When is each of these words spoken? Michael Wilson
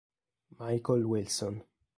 Michael 0.57 1.05
Wilson 1.05 1.61